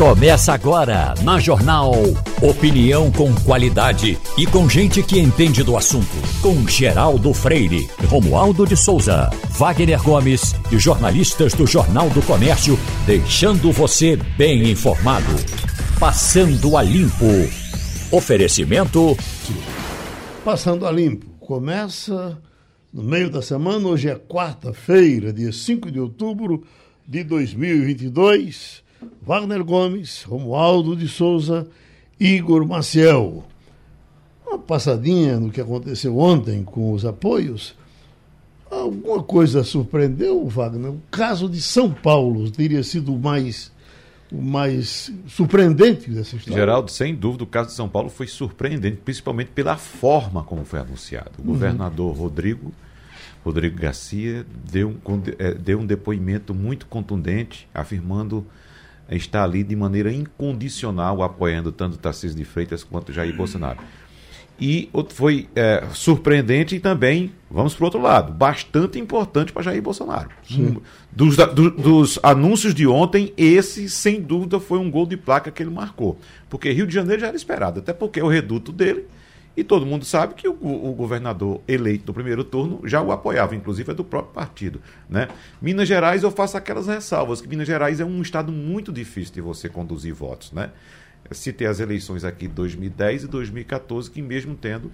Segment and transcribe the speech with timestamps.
[0.00, 1.92] Começa agora na Jornal.
[2.40, 6.06] Opinião com qualidade e com gente que entende do assunto.
[6.40, 13.70] Com Geraldo Freire, Romualdo de Souza, Wagner Gomes e jornalistas do Jornal do Comércio, deixando
[13.72, 15.34] você bem informado.
[15.98, 17.26] Passando a Limpo.
[18.10, 19.14] Oferecimento.
[20.42, 21.26] Passando a Limpo.
[21.40, 22.40] Começa
[22.90, 26.64] no meio da semana, hoje é quarta-feira, dia 5 de outubro
[27.06, 28.88] de 2022.
[29.22, 31.66] Wagner Gomes, Romualdo de Souza,
[32.18, 33.44] Igor Maciel.
[34.46, 37.74] Uma passadinha no que aconteceu ontem com os apoios.
[38.70, 40.92] Alguma coisa surpreendeu, Wagner?
[40.92, 43.72] O caso de São Paulo teria sido o mais,
[44.30, 46.60] o mais surpreendente dessa história.
[46.60, 50.80] Geraldo, sem dúvida, o caso de São Paulo foi surpreendente, principalmente pela forma como foi
[50.80, 51.32] anunciado.
[51.38, 51.48] O uhum.
[51.48, 52.72] governador Rodrigo,
[53.44, 58.46] Rodrigo Garcia deu um, é, deu um depoimento muito contundente, afirmando
[59.16, 63.78] está ali de maneira incondicional apoiando tanto Tarcísio de Freitas quanto Jair Bolsonaro.
[64.60, 69.80] E foi é, surpreendente e também, vamos para o outro lado, bastante importante para Jair
[69.80, 70.28] Bolsonaro.
[71.10, 75.62] Dos, do, dos anúncios de ontem, esse, sem dúvida, foi um gol de placa que
[75.62, 76.18] ele marcou.
[76.50, 79.06] Porque Rio de Janeiro já era esperado, até porque o reduto dele
[79.56, 83.54] e todo mundo sabe que o, o, governador eleito do primeiro turno já o apoiava,
[83.54, 84.80] inclusive é do próprio partido.
[85.08, 85.28] Né?
[85.60, 89.40] Minas Gerais, eu faço aquelas ressalvas, que Minas Gerais é um estado muito difícil de
[89.40, 90.52] você conduzir votos.
[90.52, 90.70] Né?
[91.32, 94.90] Citei as eleições aqui de 2010 e 2014, que mesmo tendo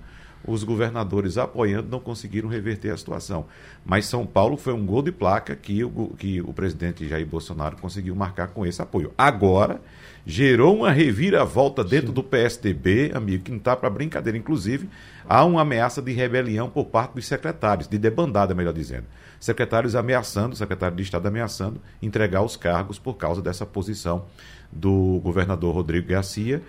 [0.47, 3.47] os governadores apoiando, não conseguiram reverter a situação.
[3.85, 7.77] Mas São Paulo foi um gol de placa que o, que o presidente Jair Bolsonaro
[7.77, 9.13] conseguiu marcar com esse apoio.
[9.17, 9.81] Agora,
[10.25, 12.15] gerou uma reviravolta dentro Sim.
[12.15, 14.37] do PSDB, amigo, que não está para brincadeira.
[14.37, 14.89] Inclusive,
[15.29, 19.05] há uma ameaça de rebelião por parte dos secretários, de debandada, melhor dizendo.
[19.39, 24.25] Secretários ameaçando, secretário de Estado ameaçando entregar os cargos por causa dessa posição
[24.73, 26.63] do governador Rodrigo Garcia,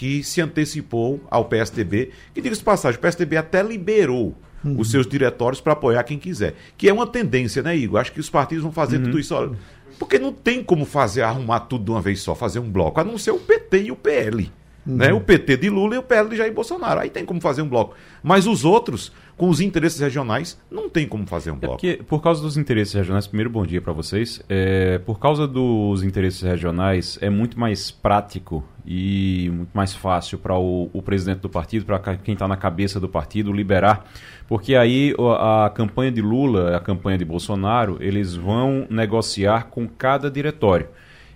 [0.00, 4.78] que se antecipou ao PSDB, que diga-se passagem, o PSDB até liberou Uhum.
[4.78, 6.54] os seus diretórios para apoiar quem quiser.
[6.76, 7.98] Que é uma tendência, né, Igor?
[7.98, 9.04] Acho que os partidos vão fazer uhum.
[9.04, 9.56] tudo isso.
[9.98, 13.04] Porque não tem como fazer, arrumar tudo de uma vez só, fazer um bloco, a
[13.04, 14.52] não ser o PT e o PL.
[14.90, 14.96] Uhum.
[14.96, 15.12] Né?
[15.12, 17.00] O PT de Lula e o PL de Jair Bolsonaro.
[17.00, 17.94] Aí tem como fazer um bloco.
[18.22, 21.86] Mas os outros, com os interesses regionais, não tem como fazer um é bloco.
[21.86, 24.42] É porque, por causa dos interesses regionais, primeiro bom dia para vocês.
[24.48, 30.58] É, por causa dos interesses regionais, é muito mais prático e muito mais fácil para
[30.58, 34.04] o, o, presidente do partido, para quem está na cabeça do partido, liberar.
[34.48, 40.30] Porque aí a campanha de Lula, a campanha de Bolsonaro, eles vão negociar com cada
[40.30, 40.88] diretório.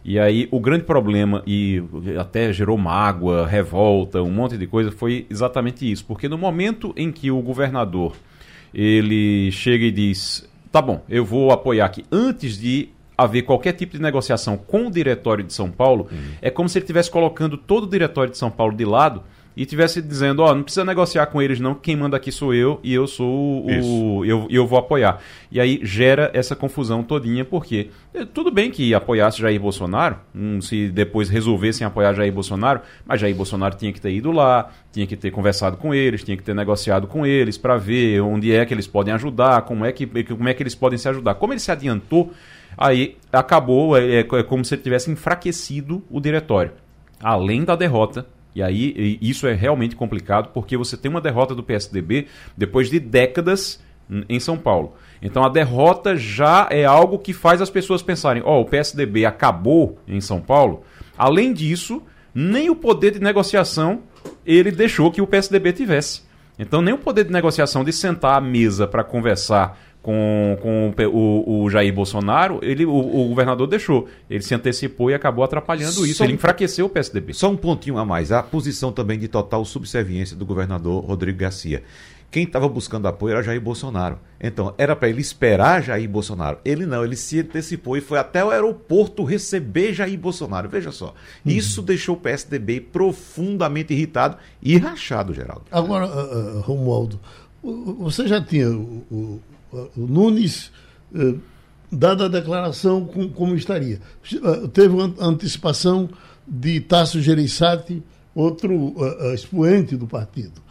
[0.05, 1.83] E aí o grande problema, e
[2.21, 6.05] até gerou mágoa, revolta, um monte de coisa, foi exatamente isso.
[6.05, 8.15] Porque no momento em que o governador
[8.73, 13.97] ele chega e diz: tá bom, eu vou apoiar aqui, antes de haver qualquer tipo
[13.97, 16.19] de negociação com o diretório de São Paulo, uhum.
[16.43, 19.23] é como se ele estivesse colocando todo o diretório de São Paulo de lado
[19.57, 22.53] e tivesse dizendo, ó, oh, não precisa negociar com eles não, quem manda aqui sou
[22.53, 25.21] eu e eu sou o eu, eu vou apoiar.
[25.51, 30.61] E aí gera essa confusão todinha, porque eh, tudo bem que apoiasse Jair Bolsonaro, um,
[30.61, 35.07] se depois resolvessem apoiar Jair Bolsonaro, mas Jair Bolsonaro tinha que ter ido lá, tinha
[35.07, 38.65] que ter conversado com eles, tinha que ter negociado com eles para ver onde é
[38.67, 41.35] que eles podem ajudar, como é que como é que eles podem se ajudar.
[41.37, 42.33] Como ele se adiantou,
[42.77, 46.73] aí acabou é, é, é como se ele tivesse enfraquecido o diretório.
[47.23, 51.63] Além da derrota e aí isso é realmente complicado porque você tem uma derrota do
[51.63, 53.83] PSDB depois de décadas
[54.29, 54.95] em São Paulo.
[55.21, 59.25] Então a derrota já é algo que faz as pessoas pensarem: ó, oh, o PSDB
[59.25, 60.83] acabou em São Paulo.
[61.17, 62.03] Além disso,
[62.35, 64.03] nem o poder de negociação
[64.45, 66.23] ele deixou que o PSDB tivesse.
[66.59, 71.63] Então, nem o poder de negociação de sentar à mesa para conversar com, com o,
[71.63, 74.07] o, Jair Bolsonaro, ele, o, o, governador deixou.
[74.29, 76.17] Ele se antecipou e acabou atrapalhando isso.
[76.17, 77.33] Só ele enfraqueceu o PSDB.
[77.33, 78.31] Só um pontinho a mais.
[78.31, 81.83] A posição também de total subserviência do governador Rodrigo Garcia.
[82.31, 84.19] Quem estava buscando apoio era Jair Bolsonaro.
[84.39, 86.59] Então, era para ele esperar Jair Bolsonaro.
[86.67, 90.69] Ele não, ele se antecipou e foi até o aeroporto receber Jair Bolsonaro.
[90.69, 91.15] Veja só.
[91.47, 91.53] Uhum.
[91.53, 95.63] Isso deixou o PSDB profundamente irritado e rachado, Geraldo.
[95.73, 97.19] Agora, uh, uh, Romualdo,
[97.63, 99.41] você já tinha o, o
[99.97, 100.71] Nunes,
[101.15, 101.35] eh,
[101.91, 104.01] dada a declaração com, como estaria.
[104.33, 106.09] Eh, teve uma antecipação
[106.47, 108.03] de Tasso Gereissati,
[108.35, 110.63] outro uh, expoente do partido.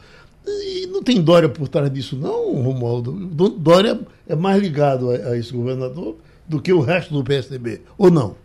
[0.45, 3.13] E não tem Dória por trás disso, não, Romualdo.
[3.57, 6.17] Dória é mais ligado a, a esse governador
[6.47, 8.35] do que o resto do PSDB, ou não?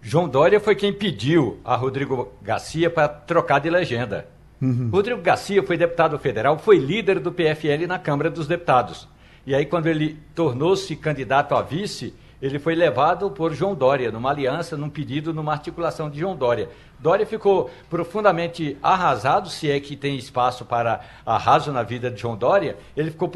[0.00, 4.26] João Dória foi quem pediu a Rodrigo Garcia para trocar de legenda.
[4.60, 4.88] Uhum.
[4.90, 9.08] Rodrigo Garcia foi deputado federal, foi líder do PFL na Câmara dos Deputados.
[9.46, 14.30] E aí, quando ele tornou-se candidato a vice, ele foi levado por João Dória, numa
[14.30, 16.70] aliança, num pedido, numa articulação de João Dória.
[16.98, 22.36] Dória ficou profundamente arrasado, se é que tem espaço para arraso na vida de João
[22.36, 23.30] Dória, ele ficou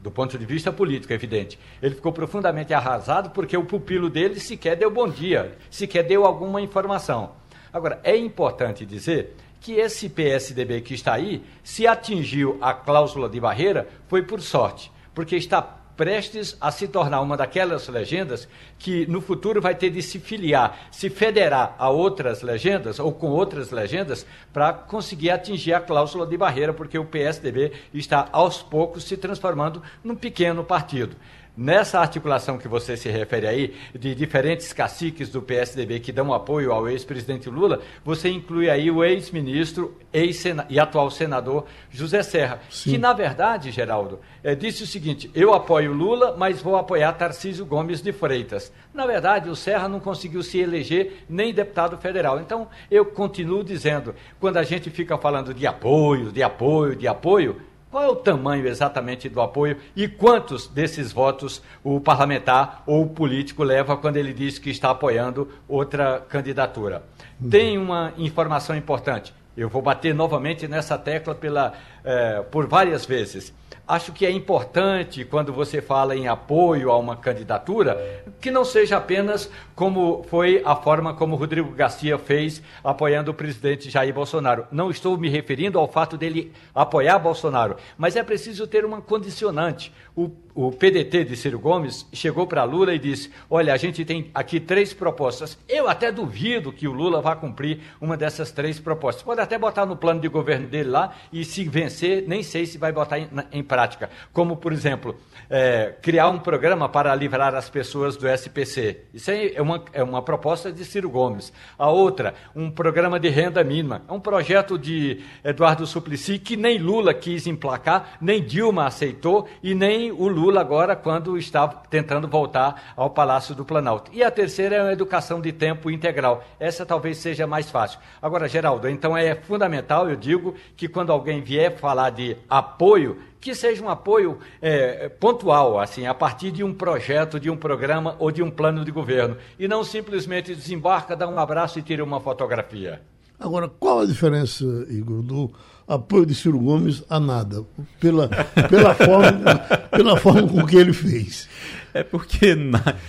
[0.00, 1.58] do ponto de vista político, é evidente.
[1.80, 6.60] Ele ficou profundamente arrasado porque o pupilo dele sequer deu bom dia, sequer deu alguma
[6.60, 7.30] informação.
[7.72, 13.40] Agora, é importante dizer que esse PSDB que está aí, se atingiu a cláusula de
[13.40, 18.48] barreira, foi por sorte, porque está prestes a se tornar uma daquelas legendas
[18.78, 23.30] que no futuro vai ter de se filiar, se federar a outras legendas ou com
[23.30, 29.02] outras legendas para conseguir atingir a cláusula de barreira, porque o PSDB está aos poucos
[29.02, 31.16] se transformando num pequeno partido.
[31.60, 36.70] Nessa articulação que você se refere aí, de diferentes caciques do PSDB que dão apoio
[36.70, 42.92] ao ex-presidente Lula, você inclui aí o ex-ministro ex e atual senador José Serra, Sim.
[42.92, 47.66] que na verdade, Geraldo, é, disse o seguinte: eu apoio Lula, mas vou apoiar Tarcísio
[47.66, 48.72] Gomes de Freitas.
[48.94, 52.38] Na verdade, o Serra não conseguiu se eleger nem deputado federal.
[52.38, 57.60] Então, eu continuo dizendo, quando a gente fica falando de apoio, de apoio, de apoio,
[57.90, 63.08] qual é o tamanho exatamente do apoio e quantos desses votos o parlamentar ou o
[63.08, 67.02] político leva quando ele diz que está apoiando outra candidatura?
[67.40, 67.48] Uhum.
[67.48, 69.34] Tem uma informação importante.
[69.56, 71.72] Eu vou bater novamente nessa tecla pela,
[72.04, 73.52] eh, por várias vezes
[73.88, 78.98] acho que é importante, quando você fala em apoio a uma candidatura, que não seja
[78.98, 84.66] apenas como foi a forma como Rodrigo Garcia fez apoiando o presidente Jair Bolsonaro.
[84.70, 89.92] Não estou me referindo ao fato dele apoiar Bolsonaro, mas é preciso ter uma condicionante.
[90.14, 94.28] O, o PDT de Ciro Gomes chegou para Lula e disse: Olha, a gente tem
[94.34, 95.56] aqui três propostas.
[95.68, 99.22] Eu até duvido que o Lula vá cumprir uma dessas três propostas.
[99.22, 102.76] Pode até botar no plano de governo dele lá e se vencer, nem sei se
[102.76, 105.14] vai botar em, em prática como, por exemplo,
[105.48, 109.02] é, criar um programa para livrar as pessoas do SPC.
[109.14, 111.52] Isso é uma, é uma proposta de Ciro Gomes.
[111.78, 114.02] A outra, um programa de renda mínima.
[114.08, 119.72] É um projeto de Eduardo Suplicy que nem Lula quis emplacar, nem Dilma aceitou e
[119.72, 124.12] nem o Lula agora, quando está tentando voltar ao Palácio do Planalto.
[124.14, 126.44] E a terceira é a educação de tempo integral.
[126.60, 127.98] Essa talvez seja mais fácil.
[128.22, 133.52] Agora, Geraldo, então é fundamental, eu digo, que quando alguém vier falar de apoio, que
[133.54, 138.30] seja um apoio é, pontual, assim, a partir de um projeto, de um programa ou
[138.30, 142.20] de um plano de governo, e não simplesmente desembarca, dá um abraço e tira uma
[142.20, 143.02] fotografia.
[143.40, 145.52] Agora, qual a diferença, Igor, do
[145.88, 147.64] apoio de Ciro Gomes a nada,
[147.98, 148.28] pela,
[148.68, 149.58] pela, forma,
[149.90, 151.48] pela forma com que ele fez?
[151.94, 152.54] É porque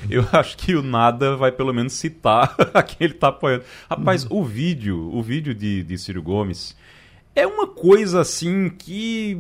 [0.09, 3.65] eu acho que o nada vai pelo menos citar a quem ele está apoiando.
[3.89, 4.37] Rapaz, uhum.
[4.37, 6.75] o vídeo, o vídeo de, de Ciro Gomes
[7.39, 9.37] é uma coisa assim que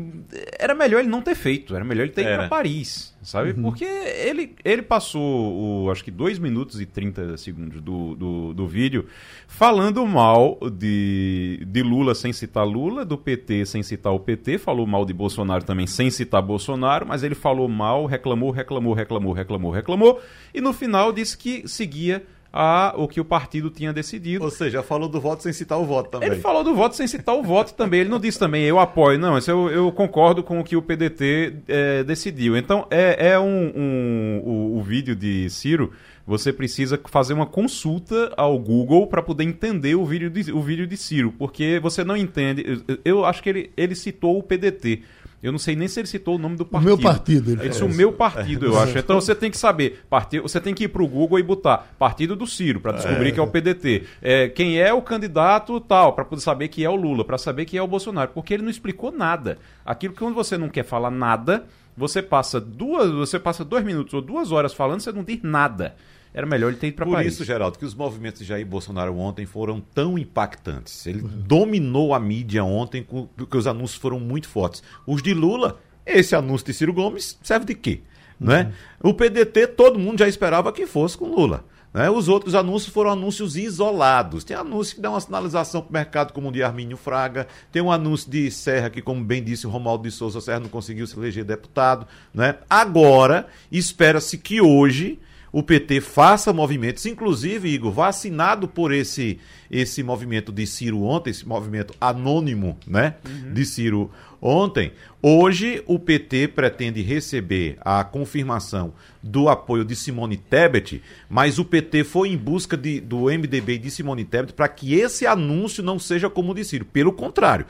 [0.57, 3.51] era melhor ele não ter feito, era melhor ele ter ido para Paris, sabe?
[3.51, 3.63] Uhum.
[3.63, 8.67] Porque ele, ele passou, o, acho que 2 minutos e 30 segundos do, do, do,
[8.67, 9.05] vídeo
[9.47, 14.87] falando mal de, de Lula sem citar Lula, do PT sem citar o PT, falou
[14.87, 19.71] mal de Bolsonaro também sem citar Bolsonaro, mas ele falou mal, reclamou, reclamou, reclamou, reclamou,
[19.71, 20.21] reclamou,
[20.53, 24.43] e no final disse que seguia a o que o partido tinha decidido.
[24.43, 26.29] Ou seja, falou do voto sem citar o voto também.
[26.29, 28.01] Ele falou do voto sem citar o voto também.
[28.01, 29.19] Ele não disse também, eu apoio.
[29.19, 32.57] Não, isso eu, eu concordo com o que o PDT é, decidiu.
[32.57, 35.91] Então, é, é um, um o, o, vídeo de Ciro,
[36.25, 40.87] você precisa fazer uma consulta ao Google para poder entender o vídeo, de, o vídeo
[40.87, 42.83] de Ciro, porque você não entende.
[43.05, 45.03] Eu acho que ele, ele citou o PDT.
[45.41, 46.93] Eu não sei nem se ele citou o nome do partido.
[46.93, 47.51] O meu partido.
[47.51, 48.97] Ele disse o meu partido, eu acho.
[48.97, 50.03] Então você tem que saber.
[50.09, 53.29] Partido, você tem que ir para o Google e botar partido do Ciro, para descobrir
[53.29, 53.31] é.
[53.31, 54.03] que é o PDT.
[54.21, 57.65] É, quem é o candidato tal, para poder saber que é o Lula, para saber
[57.65, 58.31] que é o Bolsonaro.
[58.33, 59.57] Porque ele não explicou nada.
[59.85, 61.65] Aquilo que quando você não quer falar nada,
[61.95, 65.95] você passa duas, você passa dois minutos ou duas horas falando, você não diz nada
[66.33, 67.33] era melhor ele ter ido para Paris.
[67.33, 71.05] Por isso, Geraldo, que os movimentos de Jair Bolsonaro ontem foram tão impactantes.
[71.07, 71.29] Ele uhum.
[71.45, 74.83] dominou a mídia ontem, porque os anúncios foram muito fortes.
[75.07, 78.01] Os de Lula, esse anúncio de Ciro Gomes serve de quê?
[78.39, 78.47] Uhum.
[78.47, 78.73] Né?
[79.01, 81.65] O PDT, todo mundo já esperava que fosse com Lula.
[81.91, 82.07] Né?
[82.11, 84.43] Os outros anúncios foram anúncios isolados.
[84.43, 87.47] Tem anúncio que dá uma sinalização para o mercado, como o de Armínio Fraga.
[87.71, 90.69] Tem um anúncio de Serra, que, como bem disse o Romualdo de Souza, Serra não
[90.69, 92.05] conseguiu se eleger deputado.
[92.31, 92.55] Né?
[92.69, 95.19] Agora, espera-se que hoje
[95.51, 99.39] o PT faça movimentos, inclusive, Igor, vacinado por esse
[99.69, 103.53] esse movimento de Ciro ontem, esse movimento anônimo, né, uhum.
[103.53, 104.09] de Ciro
[104.41, 104.91] ontem.
[105.21, 112.03] Hoje o PT pretende receber a confirmação do apoio de Simone Tebet, mas o PT
[112.03, 115.99] foi em busca de, do MDB e de Simone Tebet para que esse anúncio não
[115.99, 116.85] seja como o de Ciro.
[116.85, 117.65] Pelo contrário,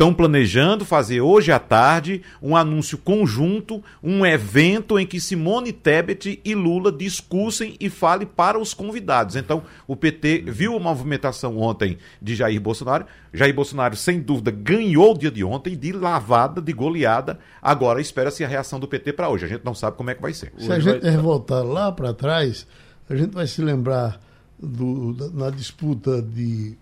[0.00, 6.40] estão planejando fazer hoje à tarde um anúncio conjunto, um evento em que Simone Tebet
[6.42, 9.36] e Lula discussem e falem para os convidados.
[9.36, 13.04] Então, o PT viu a movimentação ontem de Jair Bolsonaro.
[13.30, 17.38] Jair Bolsonaro, sem dúvida, ganhou o dia de ontem de lavada, de goleada.
[17.60, 19.44] Agora espera-se a reação do PT para hoje.
[19.44, 20.50] A gente não sabe como é que vai ser.
[20.56, 22.66] Se a gente voltar lá para trás,
[23.06, 24.18] a gente vai se lembrar
[24.58, 26.78] do, da, na disputa de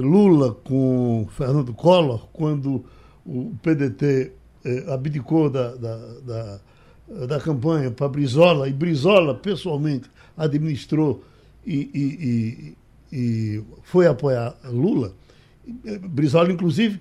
[0.00, 2.84] Lula com Fernando Collor, quando
[3.24, 4.32] o PDT
[4.64, 6.60] eh, abdicou da, da, da,
[7.26, 11.24] da campanha para Brizola, e Brizola pessoalmente administrou
[11.66, 12.76] e, e,
[13.12, 15.14] e, e foi apoiar Lula.
[15.84, 17.00] Eh, Brizola, inclusive,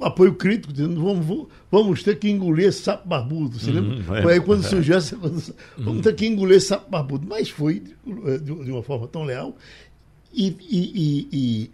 [0.00, 3.58] apoio crítico, dizendo vamos, vamos ter que engolir esse sapo barbudo.
[3.58, 3.96] Você lembra?
[3.96, 4.68] Uhum, é, foi aí quando é.
[4.68, 5.16] surgiu essa
[5.76, 7.26] vamos ter que engolir esse sapo barbudo.
[7.26, 9.56] Mas foi de, de uma forma tão leal
[10.32, 11.70] e, e, e, e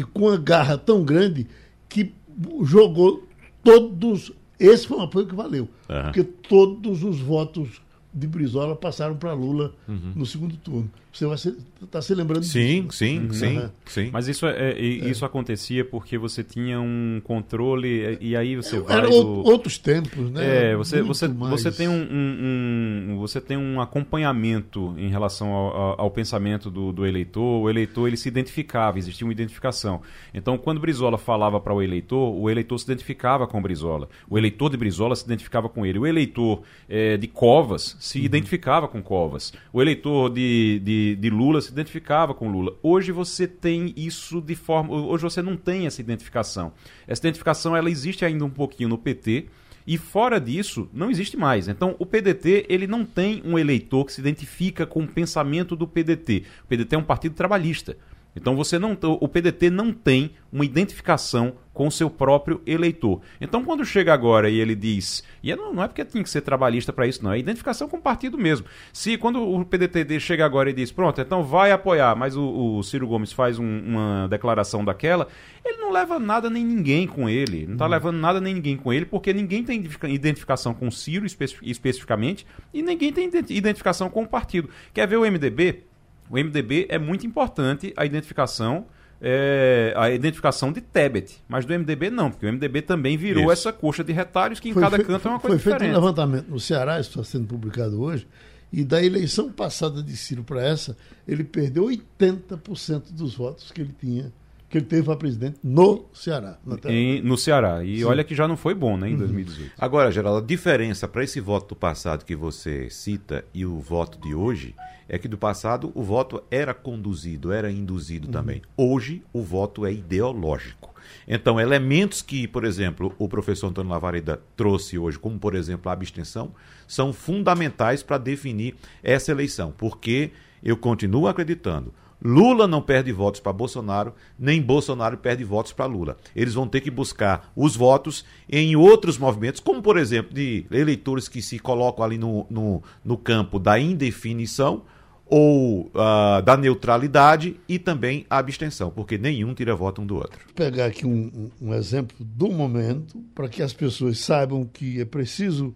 [0.00, 1.46] com a garra tão grande
[1.88, 2.14] que
[2.62, 3.26] jogou
[3.62, 4.32] todos.
[4.58, 5.68] Esse foi um apoio que valeu.
[5.88, 6.02] Uhum.
[6.04, 7.82] Porque todos os votos
[8.14, 10.12] de Brizola passaram para Lula uhum.
[10.14, 10.90] no segundo turno.
[11.12, 11.52] Você vai estar
[11.90, 12.96] tá se lembrando sim, disso.
[12.96, 13.32] Sim, uhum.
[13.32, 14.10] sim, sim.
[14.10, 18.80] Mas isso, é, é, é, isso acontecia porque você tinha um controle e aí você
[18.80, 18.96] vai...
[18.96, 19.44] Eram do...
[19.44, 20.70] outros tempos, né?
[20.70, 25.76] É, você, você, você, tem um, um, um, você tem um acompanhamento em relação ao,
[25.76, 27.60] ao, ao, pensamento do, do eleitor.
[27.62, 30.00] O eleitor ele se identificava, existia uma identificação.
[30.32, 34.08] Então, quando Brizola falava para o eleitor, o eleitor se identificava com Brizola.
[34.30, 35.98] O eleitor de Brizola se identificava com ele.
[35.98, 38.24] O eleitor é, de Covas se uhum.
[38.24, 39.52] identificava com Covas.
[39.72, 42.76] O eleitor de, de, de, Lula se identificava com Lula.
[42.82, 44.92] Hoje você tem isso de forma.
[44.94, 46.72] Hoje você não tem essa identificação.
[47.06, 49.46] Essa identificação ela existe ainda um pouquinho no PT.
[49.86, 51.66] E fora disso, não existe mais.
[51.66, 55.88] Então, o PDT ele não tem um eleitor que se identifica com o pensamento do
[55.88, 56.44] PDT.
[56.64, 57.96] O PDT é um partido trabalhista.
[58.34, 63.20] Então você não, o PDT não tem uma identificação com o seu próprio eleitor.
[63.40, 66.42] Então quando chega agora e ele diz, e é, não, é porque tinha que ser
[66.42, 68.66] trabalhista para isso, não, é identificação com o partido mesmo.
[68.92, 72.82] Se quando o PDT chega agora e diz, pronto, então vai apoiar, mas o, o
[72.82, 75.28] Ciro Gomes faz um, uma declaração daquela,
[75.64, 77.90] ele não leva nada nem ninguém com ele, não está uhum.
[77.90, 82.82] levando nada nem ninguém com ele, porque ninguém tem identificação com o Ciro especificamente e
[82.82, 84.68] ninguém tem identificação com o partido.
[84.92, 85.91] Quer ver o MDB?
[86.32, 88.86] O MDB é muito importante a identificação
[89.24, 93.52] é, a identificação de Tebet, mas do MDB não, porque o MDB também virou Isso.
[93.52, 95.78] essa coxa de retalhos que em foi cada canto é uma coisa diferente.
[95.78, 98.26] Foi feito um levantamento no Ceará, isso está sendo publicado hoje,
[98.72, 100.96] e da eleição passada de Ciro para essa,
[101.28, 104.32] ele perdeu 80% dos votos que ele tinha
[104.72, 106.58] que ele teve para presidente no Ceará.
[106.86, 107.84] Em, no Ceará.
[107.84, 108.04] E Sim.
[108.04, 109.18] olha que já não foi bom, né, em uhum.
[109.18, 109.72] 2018.
[109.78, 114.18] Agora, Geraldo, a diferença para esse voto do passado que você cita e o voto
[114.18, 114.74] de hoje
[115.06, 118.32] é que do passado o voto era conduzido, era induzido uhum.
[118.32, 118.62] também.
[118.74, 120.90] Hoje o voto é ideológico.
[121.28, 125.92] Então, elementos que, por exemplo, o professor Antônio Lavareda trouxe hoje, como por exemplo a
[125.92, 126.54] abstenção,
[126.88, 130.30] são fundamentais para definir essa eleição, porque
[130.62, 131.92] eu continuo acreditando
[132.24, 136.16] Lula não perde votos para Bolsonaro, nem Bolsonaro perde votos para Lula.
[136.36, 141.28] Eles vão ter que buscar os votos em outros movimentos, como por exemplo de eleitores
[141.28, 144.82] que se colocam ali no, no, no campo da indefinição
[145.26, 150.38] ou uh, da neutralidade e também a abstenção, porque nenhum tira voto um do outro.
[150.44, 155.04] Vou pegar aqui um, um exemplo do momento para que as pessoas saibam que é
[155.06, 155.74] preciso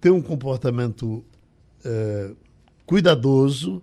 [0.00, 1.24] ter um comportamento
[1.84, 2.30] é,
[2.86, 3.82] cuidadoso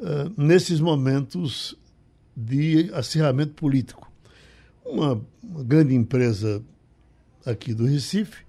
[0.00, 1.76] uh, nesses momentos
[2.36, 4.10] de acirramento político.
[4.84, 6.62] Uma, uma, grande empresa
[7.44, 8.44] aqui do Recife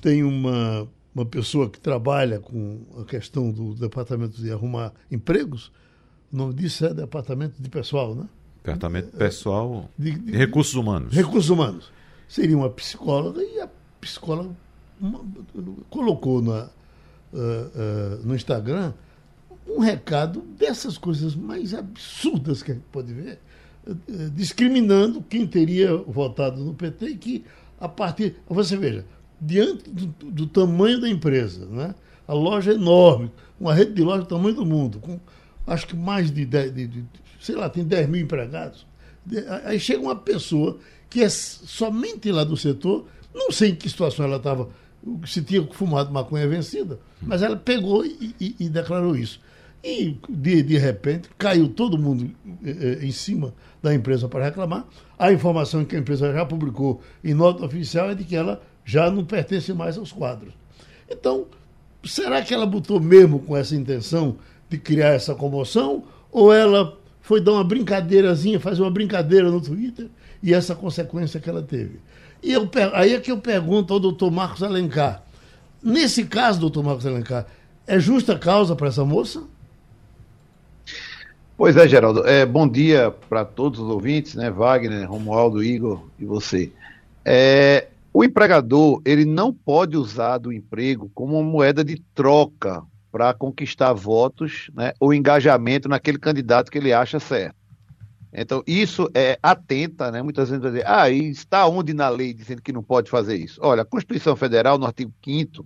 [0.00, 5.72] tem uma, uma pessoa que trabalha com a questão do departamento de arrumar empregos.
[6.32, 8.28] O nome disso é departamento de pessoal, né?
[8.62, 11.14] Departamento pessoal de, de, de recursos humanos.
[11.14, 11.92] Recursos humanos.
[12.28, 13.68] Seria uma psicóloga e a
[14.00, 14.50] psicóloga
[15.00, 15.24] uma,
[15.90, 16.64] colocou na,
[17.32, 18.94] uh, uh, no Instagram
[19.66, 23.38] um recado dessas coisas mais absurdas que a gente pode ver,
[23.86, 23.92] eh,
[24.34, 27.44] discriminando quem teria votado no PT e que,
[27.80, 28.36] a partir.
[28.48, 29.04] Você veja,
[29.40, 31.94] diante do, do tamanho da empresa, né?
[32.26, 33.30] a loja é enorme,
[33.60, 35.20] uma rede de lojas do tamanho do mundo, com
[35.66, 37.04] acho que mais de, 10, de, de
[37.40, 38.86] sei lá, tem 10 mil empregados.
[39.64, 40.78] Aí chega uma pessoa
[41.08, 44.68] que é somente lá do setor, não sei em que situação ela estava,
[45.26, 49.40] se tinha fumado maconha vencida, mas ela pegou e, e, e declarou isso.
[49.82, 52.30] E, de, de repente, caiu todo mundo
[52.64, 54.86] eh, eh, em cima da empresa para reclamar.
[55.18, 59.10] A informação que a empresa já publicou em nota oficial é de que ela já
[59.10, 60.54] não pertence mais aos quadros.
[61.08, 61.46] Então,
[62.02, 64.36] será que ela botou mesmo com essa intenção
[64.70, 66.04] de criar essa comoção?
[66.32, 70.08] Ou ela foi dar uma brincadeirazinha, fazer uma brincadeira no Twitter
[70.42, 72.00] e essa consequência que ela teve.
[72.44, 75.22] E eu, aí é que eu pergunto ao doutor Marcos Alencar.
[75.82, 77.46] Nesse caso, doutor Marcos Alencar,
[77.86, 79.42] é justa causa para essa moça?
[81.56, 82.26] Pois é, Geraldo.
[82.28, 84.50] É, bom dia para todos os ouvintes, né?
[84.50, 86.70] Wagner, Romualdo, Igor e você.
[87.24, 93.32] É, o empregador ele não pode usar do emprego como uma moeda de troca para
[93.32, 97.56] conquistar votos né, ou engajamento naquele candidato que ele acha certo.
[98.34, 100.20] Então, isso é atenta, né?
[100.20, 103.60] Muitas vezes dizer, ah, e está onde na lei dizendo que não pode fazer isso?
[103.62, 105.64] Olha, a Constituição Federal, no artigo 5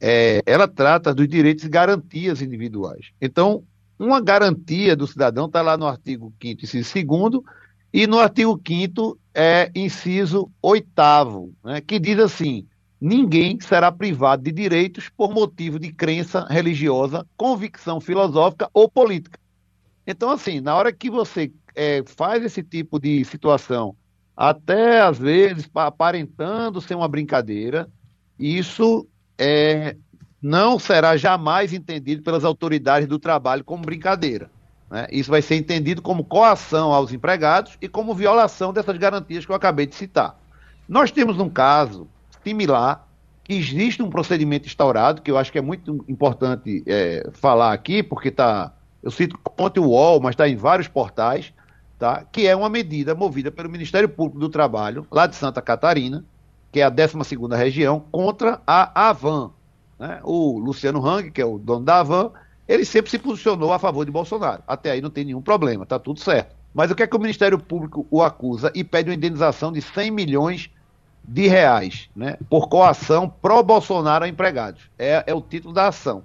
[0.00, 3.06] é, ela trata dos direitos e garantias individuais.
[3.20, 3.64] Então,
[3.98, 7.42] uma garantia do cidadão está lá no artigo 5 inciso 2
[7.92, 10.86] e no artigo 5 é inciso 8
[11.64, 12.64] né, que diz assim:
[13.00, 19.38] ninguém será privado de direitos por motivo de crença religiosa, convicção filosófica ou política.
[20.06, 23.94] Então, assim, na hora que você é, faz esse tipo de situação,
[24.36, 27.88] até às vezes aparentando ser uma brincadeira,
[28.36, 29.06] isso
[29.38, 29.96] é,
[30.42, 34.50] não será jamais entendido pelas autoridades do trabalho como brincadeira.
[34.90, 35.06] Né?
[35.12, 39.56] Isso vai ser entendido como coação aos empregados e como violação dessas garantias que eu
[39.56, 40.36] acabei de citar.
[40.88, 42.08] Nós temos um caso
[42.42, 43.06] similar,
[43.44, 48.02] que existe um procedimento instaurado, que eu acho que é muito importante é, falar aqui,
[48.02, 51.52] porque está, eu cito ontem o UOL, mas está em vários portais,
[51.98, 52.24] tá?
[52.30, 56.24] que é uma medida movida pelo Ministério Público do Trabalho, lá de Santa Catarina,
[56.70, 57.16] que é a 12
[57.56, 59.50] região, contra a Avan,
[59.98, 60.20] né?
[60.22, 62.30] O Luciano Hang, que é o dono da Avan,
[62.68, 64.62] ele sempre se posicionou a favor de Bolsonaro.
[64.66, 66.54] Até aí não tem nenhum problema, está tudo certo.
[66.72, 69.80] Mas o que é que o Ministério Público o acusa e pede uma indenização de
[69.80, 70.70] 100 milhões
[71.24, 74.82] de reais, né, por coação pró-Bolsonaro a empregados.
[74.98, 76.24] É, é o título da ação.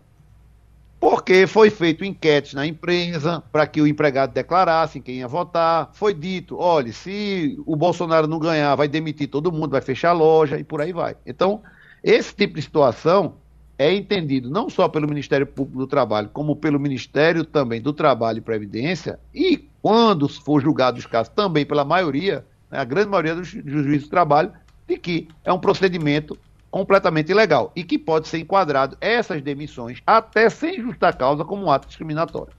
[1.04, 5.90] Porque foi feito enquete na empresa para que o empregado declarasse quem ia votar.
[5.92, 10.14] Foi dito: olha, se o Bolsonaro não ganhar, vai demitir todo mundo, vai fechar a
[10.14, 11.18] loja e por aí vai.
[11.26, 11.62] Então,
[12.02, 13.34] esse tipo de situação
[13.78, 18.38] é entendido não só pelo Ministério Público do Trabalho, como pelo Ministério também do Trabalho
[18.38, 23.36] e Previdência, e quando for julgado os casos, também pela maioria, né, a grande maioria
[23.36, 24.54] dos, juízes do trabalho,
[24.88, 26.40] de que é um procedimento
[26.74, 31.72] completamente ilegal e que pode ser enquadrado essas demissões até sem justa causa como um
[31.72, 32.52] ato discriminatório.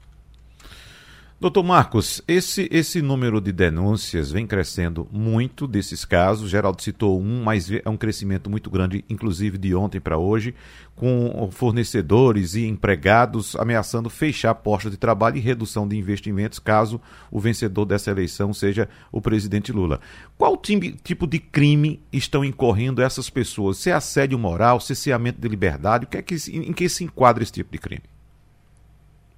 [1.45, 6.49] Doutor Marcos, esse, esse número de denúncias vem crescendo muito desses casos.
[6.49, 10.55] Geraldo citou um, mas é um crescimento muito grande, inclusive de ontem para hoje,
[10.97, 16.99] com fornecedores e empregados ameaçando fechar postos de trabalho e redução de investimentos caso
[17.31, 20.01] o vencedor dessa eleição seja o presidente Lula.
[20.39, 23.77] Qual tipo de crime estão incorrendo essas pessoas?
[23.77, 27.43] Se é assédio moral, cerceamento de liberdade, o que é que, em que se enquadra
[27.43, 28.13] esse tipo de crime?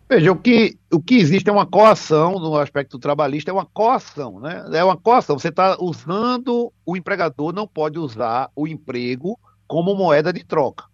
[0.08, 4.38] Veja, o que, o que existe é uma coação no aspecto trabalhista, é uma coação,
[4.38, 4.64] né?
[4.72, 5.36] É uma coação.
[5.36, 10.84] Você está usando, o empregador não pode usar o emprego como moeda de troca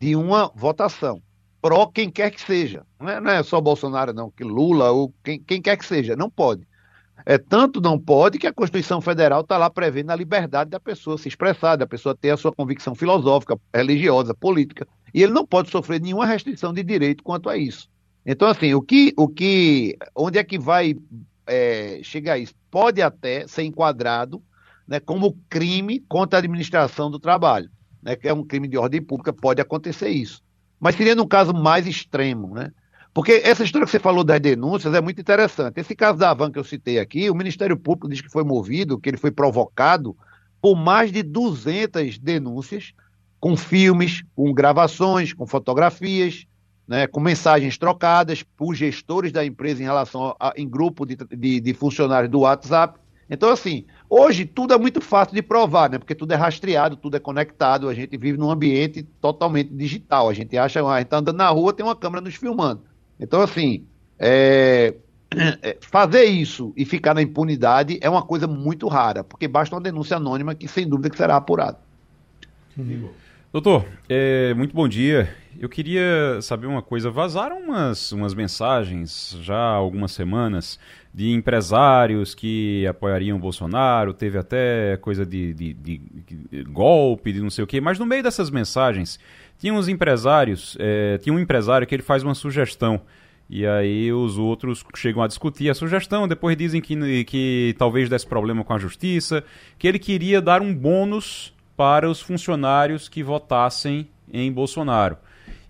[0.00, 1.22] de uma votação.
[1.62, 2.84] Pró quem quer que seja.
[2.98, 6.16] Não é, não é só Bolsonaro, não, que Lula, ou quem, quem quer que seja,
[6.16, 6.66] não pode.
[7.24, 11.16] É, tanto não pode que a Constituição Federal está lá prevendo a liberdade da pessoa
[11.16, 14.86] se expressar, da pessoa ter a sua convicção filosófica, religiosa, política.
[15.14, 17.88] E ele não pode sofrer nenhuma restrição de direito quanto a isso.
[18.26, 20.96] Então, assim, o que, o que, onde é que vai
[21.46, 22.54] é, chegar isso?
[22.68, 24.42] Pode até ser enquadrado
[24.86, 27.70] né, como crime contra a administração do trabalho,
[28.02, 30.42] né, que é um crime de ordem pública, pode acontecer isso.
[30.80, 32.72] Mas seria num caso mais extremo, né?
[33.14, 35.80] Porque essa história que você falou das denúncias é muito interessante.
[35.80, 38.98] Esse caso da Avan que eu citei aqui, o Ministério Público diz que foi movido,
[38.98, 40.14] que ele foi provocado
[40.60, 42.92] por mais de 200 denúncias,
[43.40, 46.46] com filmes, com gravações, com fotografias,
[46.86, 51.60] né, com mensagens trocadas por gestores da empresa em relação a, em grupo de, de,
[51.60, 52.98] de, funcionários do WhatsApp.
[53.28, 55.98] Então, assim, hoje tudo é muito fácil de provar, né?
[55.98, 60.28] Porque tudo é rastreado, tudo é conectado, a gente vive num ambiente totalmente digital.
[60.28, 62.82] A gente acha, a gente está andando na rua, tem uma câmera nos filmando.
[63.18, 63.84] Então, assim,
[64.16, 64.94] é,
[65.62, 69.80] é, fazer isso e ficar na impunidade é uma coisa muito rara, porque basta uma
[69.80, 71.78] denúncia anônima que, sem dúvida, que será apurada.
[73.52, 75.34] Doutor, é, muito bom dia.
[75.58, 77.10] Eu queria saber uma coisa.
[77.10, 80.78] Vazaram umas, umas mensagens já há algumas semanas
[81.14, 85.98] de empresários que apoiariam o Bolsonaro, teve até coisa de, de, de,
[86.50, 89.18] de, golpe, de não sei o quê, mas no meio dessas mensagens
[89.58, 93.00] tinha uns empresários, é, tinha um empresário que ele faz uma sugestão.
[93.48, 98.26] E aí os outros chegam a discutir a sugestão, depois dizem que, que talvez desse
[98.26, 99.42] problema com a justiça,
[99.78, 105.16] que ele queria dar um bônus para os funcionários que votassem em Bolsonaro.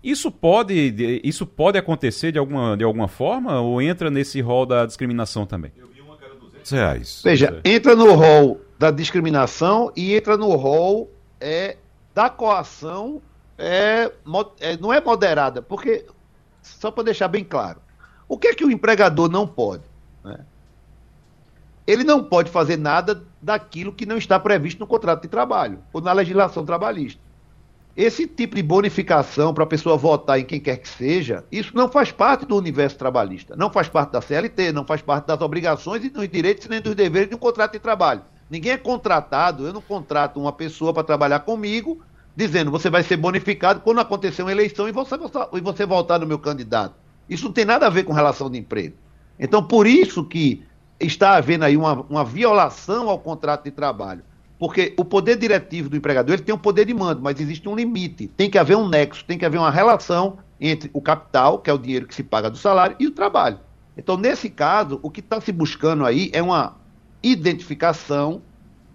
[0.07, 4.85] Isso pode, isso pode acontecer de alguma, de alguma forma ou entra nesse rol da
[4.85, 5.69] discriminação também?
[5.75, 7.21] Eu vi uma cara 200 reais.
[7.21, 11.75] Veja, entra no rol da discriminação e entra no rol é,
[12.15, 13.21] da coação,
[13.57, 14.09] é,
[14.61, 16.05] é, não é moderada, porque,
[16.61, 17.81] só para deixar bem claro,
[18.29, 19.83] o que é que o empregador não pode?
[20.23, 20.39] Né?
[21.85, 25.99] Ele não pode fazer nada daquilo que não está previsto no contrato de trabalho ou
[25.99, 27.26] na legislação trabalhista.
[27.97, 31.89] Esse tipo de bonificação para a pessoa votar em quem quer que seja, isso não
[31.89, 36.05] faz parte do universo trabalhista, não faz parte da CLT, não faz parte das obrigações
[36.05, 38.21] e dos direitos nem dos deveres de um contrato de trabalho.
[38.51, 41.99] Ninguém é contratado, eu não contrato uma pessoa para trabalhar comigo,
[42.35, 45.15] dizendo você vai ser bonificado quando acontecer uma eleição e você,
[45.53, 46.93] e você voltar no meu candidato.
[47.27, 48.95] Isso não tem nada a ver com relação de emprego.
[49.39, 50.63] Então, por isso que
[50.99, 54.21] está havendo aí uma, uma violação ao contrato de trabalho.
[54.59, 57.75] Porque o poder diretivo do empregador ele tem um poder de mando, mas existe um
[57.75, 58.27] limite.
[58.27, 61.73] Tem que haver um nexo, tem que haver uma relação entre o capital, que é
[61.73, 63.59] o dinheiro que se paga do salário, e o trabalho.
[63.95, 66.75] Então, nesse caso, o que está se buscando aí é uma
[67.21, 68.41] identificação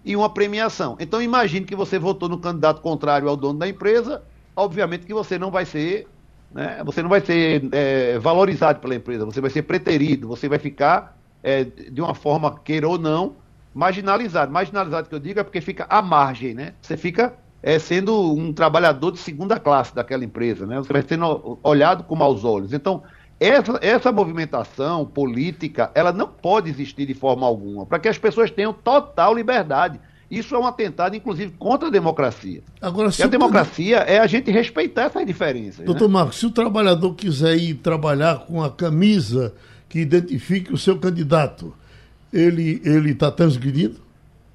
[0.03, 0.97] e uma premiação.
[0.99, 4.21] Então, imagine que você votou no candidato contrário ao dono da empresa,
[4.55, 6.07] obviamente que você não vai ser,
[6.53, 10.59] né, você não vai ser é, valorizado pela empresa, você vai ser preterido, você vai
[10.59, 13.35] ficar, é, de uma forma, queira ou não,
[13.73, 14.51] marginalizado.
[14.51, 16.73] Marginalizado que eu digo é porque fica à margem, né?
[16.81, 20.77] Você fica é, sendo um trabalhador de segunda classe daquela empresa, né?
[20.77, 22.73] Você vai sendo olhado com maus olhos.
[22.73, 23.03] Então,
[23.39, 28.51] essa, essa movimentação política, ela não pode existir de forma alguma, para que as pessoas
[28.51, 29.99] tenham total liberdade.
[30.29, 32.63] Isso é um atentado, inclusive, contra a democracia.
[32.81, 35.85] Agora, se a democracia é a gente respeitar essas diferenças.
[35.85, 36.13] Doutor né?
[36.13, 39.53] Marcos, se o trabalhador quiser ir trabalhar com a camisa
[39.87, 41.75] que identifique o seu candidato,
[42.33, 44.03] ele está transgredindo?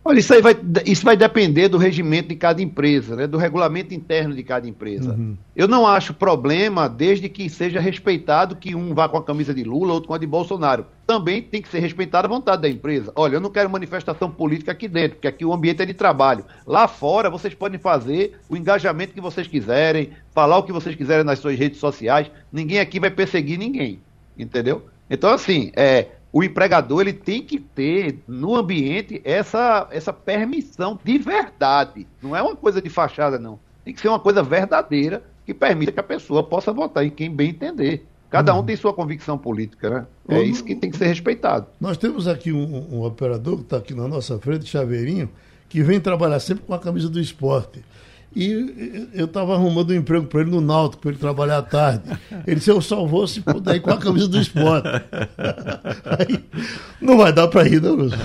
[0.09, 3.27] Olha, isso aí vai, isso vai depender do regimento de cada empresa, né?
[3.27, 5.12] do regulamento interno de cada empresa.
[5.12, 5.37] Uhum.
[5.55, 9.62] Eu não acho problema desde que seja respeitado que um vá com a camisa de
[9.64, 10.87] Lula, outro com a de Bolsonaro.
[11.07, 13.12] Também tem que ser respeitada a vontade da empresa.
[13.14, 16.43] Olha, eu não quero manifestação política aqui dentro, porque aqui o ambiente é de trabalho.
[16.67, 21.23] Lá fora, vocês podem fazer o engajamento que vocês quiserem, falar o que vocês quiserem
[21.23, 22.31] nas suas redes sociais.
[22.51, 24.01] Ninguém aqui vai perseguir ninguém,
[24.38, 24.87] entendeu?
[25.11, 31.19] Então, assim, é, o empregador ele tem que ter no ambiente essa, essa permissão de
[31.19, 32.07] verdade.
[32.23, 33.59] Não é uma coisa de fachada, não.
[33.85, 37.35] Tem que ser uma coisa verdadeira que permita que a pessoa possa votar em quem
[37.35, 38.07] bem entender.
[38.31, 38.67] Cada um uhum.
[38.67, 40.07] tem sua convicção política, né?
[40.29, 41.67] É isso que tem que ser respeitado.
[41.81, 45.31] Nós temos aqui um, um operador que está aqui na nossa frente, Chaveirinho,
[45.67, 47.83] que vem trabalhar sempre com a camisa do esporte.
[48.37, 52.05] E eu estava arrumando um emprego para ele no Náutico, para ele trabalhar à tarde.
[52.47, 54.88] Ele disse, eu só vou se puder ir com a camisa do esporte.
[56.19, 56.45] Aí,
[57.01, 58.19] não vai dar para ir, não, Lúcio.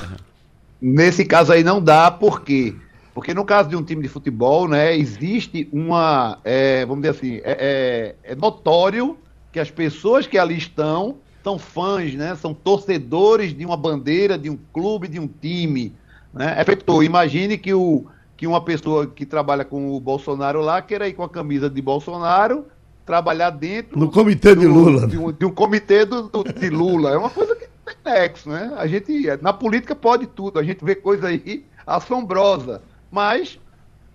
[0.86, 2.76] Nesse caso aí não dá, por quê?
[3.14, 7.36] Porque no caso de um time de futebol, né, existe uma, é, vamos dizer assim,
[7.46, 9.18] é, é, é, notório
[9.50, 14.50] que as pessoas que ali estão são fãs, né, são torcedores de uma bandeira, de
[14.50, 15.94] um clube, de um time.
[16.34, 16.54] Né?
[16.58, 21.08] É feito, imagine que o, que uma pessoa que trabalha com o Bolsonaro lá queira
[21.08, 22.66] ir com a camisa de Bolsonaro
[23.06, 26.70] trabalhar dentro no comitê do, de Lula de um, de um comitê do, do, de
[26.70, 27.12] Lula.
[27.12, 28.74] É uma coisa que tem nexo né?
[28.78, 33.60] A gente na política pode tudo a gente vê coisa aí assombrosa mas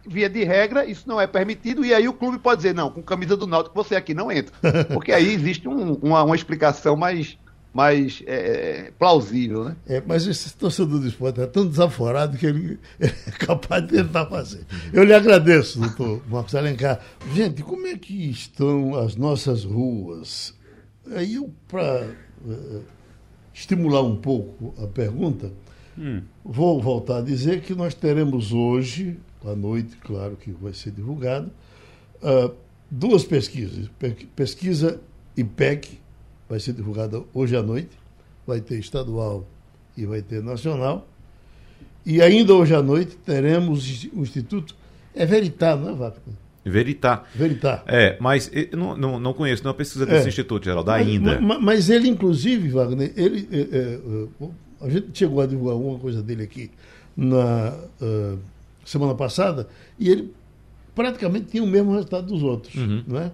[0.06, 3.02] via de regra isso não é permitido e aí o clube pode dizer não com
[3.02, 4.54] camisa do Náutico você aqui não entra.
[4.92, 7.38] Porque aí existe um, uma, uma explicação mais
[7.78, 9.76] mais é, é, plausível, né?
[9.86, 14.26] É, mas esse torcedor do esporte é tão desaforado que ele é capaz de tentar
[14.26, 14.66] fazer.
[14.92, 16.98] Eu lhe agradeço, doutor Marcos Alencar.
[17.32, 20.52] Gente, como é que estão as nossas ruas?
[21.12, 22.08] Aí eu, para
[22.44, 22.80] uh, é,
[23.54, 25.52] estimular um pouco a pergunta,
[25.96, 26.22] hum.
[26.44, 31.48] vou voltar a dizer que nós teremos hoje, à noite, claro que vai ser divulgado,
[32.24, 32.52] uh,
[32.90, 33.88] duas pesquisas.
[34.34, 35.00] Pesquisa
[35.36, 36.00] IPEC,
[36.48, 37.90] vai ser divulgada hoje à noite,
[38.46, 39.46] vai ter estadual
[39.96, 41.06] e vai ter nacional.
[42.04, 44.74] E ainda hoje à noite teremos o Instituto.
[45.14, 46.34] É Veritar, não é, Wagner?
[46.64, 47.28] Veritar.
[47.34, 47.84] Veritar.
[47.86, 50.28] É, mas não, não, não conheço nenhuma pesquisa desse é.
[50.28, 51.40] instituto, Geraldo, ainda.
[51.40, 54.48] Mas, mas, ele, inclusive, Wagner, ele, é, é, é,
[54.80, 56.70] a gente chegou a divulgar alguma coisa dele aqui
[57.16, 58.38] na uh,
[58.84, 59.66] semana passada,
[59.98, 60.32] e ele
[60.94, 62.74] praticamente tinha o mesmo resultado dos outros.
[62.74, 63.02] Uhum.
[63.06, 63.32] Não é?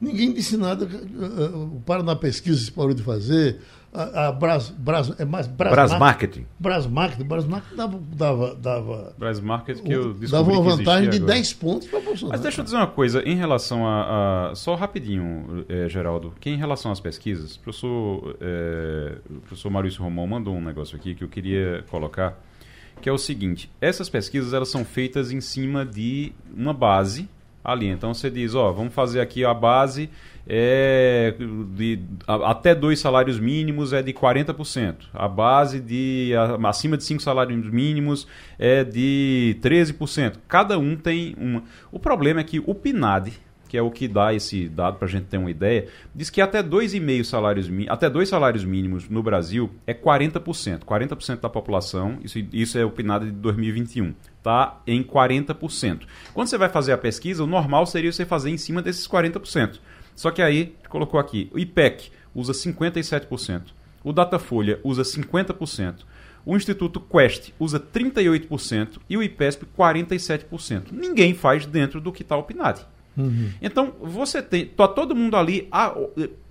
[0.00, 0.86] Ninguém disse nada.
[0.86, 3.58] O Paraná Pesquisa se parou de fazer.
[3.92, 6.46] A, a Bras, Bras, é mais Bras, Bras Marketing.
[6.58, 7.24] Bras Marketing.
[7.24, 8.00] Bras Marketing dava.
[8.14, 11.34] dava, dava Bras Marketing que eu Dava uma vantagem de agora.
[11.34, 12.30] 10 pontos para Bolsonaro.
[12.30, 14.50] Mas deixa eu dizer uma coisa, em relação a.
[14.50, 19.70] a só rapidinho, é, Geraldo, que em relação às pesquisas, o professor, é, o professor
[19.70, 22.40] Maurício Romão mandou um negócio aqui que eu queria colocar,
[23.02, 27.28] que é o seguinte: essas pesquisas elas são feitas em cima de uma base
[27.64, 27.86] ali.
[27.86, 30.10] Então você diz, ó, vamos fazer aqui a base
[30.46, 31.34] é
[31.74, 34.96] de a, até dois salários mínimos é de 40%.
[35.12, 38.26] A base de a, acima de cinco salários mínimos
[38.58, 40.38] é de 13%.
[40.48, 41.62] Cada um tem uma.
[41.92, 43.32] O problema é que o PNAD,
[43.70, 46.40] que é o que dá esse dado para a gente ter uma ideia, diz que
[46.40, 50.80] até 2,5 salários até dois salários mínimos no Brasil é 40%.
[50.80, 56.00] 40% da população, isso, isso é o PNAD de 2021, está em 40%.
[56.34, 59.78] Quando você vai fazer a pesquisa, o normal seria você fazer em cima desses 40%.
[60.16, 63.66] Só que aí, colocou aqui, o IPEC usa 57%,
[64.02, 65.98] o Datafolha usa 50%,
[66.44, 70.86] o Instituto Quest usa 38% e o IPESP 47%.
[70.90, 72.84] Ninguém faz dentro do que está o PNAD.
[73.16, 73.50] Uhum.
[73.60, 74.66] Então, você tem.
[74.66, 75.94] Tá todo mundo ali a,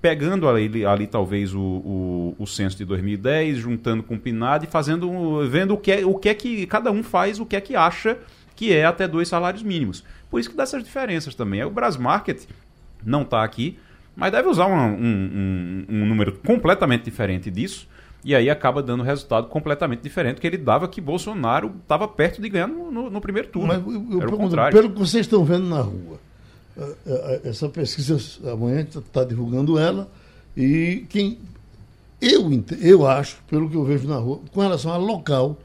[0.02, 4.68] pegando ali, ali talvez o, o, o, censo de 2010, juntando com o PNAD e
[4.68, 5.48] fazendo.
[5.48, 7.76] vendo o que, é, o que é que cada um faz, o que é que
[7.76, 8.18] acha
[8.56, 10.04] que é até dois salários mínimos.
[10.30, 11.64] Por isso que dá essas diferenças também.
[11.64, 12.46] O Brasmarket
[13.06, 13.80] não está aqui,
[14.16, 17.88] mas deve usar um, um, um, um número completamente diferente disso.
[18.24, 22.50] E aí acaba dando resultado completamente diferente que ele dava que Bolsonaro estava perto de
[22.50, 23.70] ganhar no, no, no primeiro turno.
[23.70, 23.78] Mas
[24.12, 24.78] eu, Era o contrário.
[24.78, 26.29] Pelo que vocês estão vendo na rua, é, é,
[27.44, 28.18] essa pesquisa
[28.52, 30.10] amanhã está divulgando ela
[30.56, 31.38] e quem
[32.22, 32.50] eu
[32.82, 35.58] eu acho pelo que eu vejo na rua com relação a local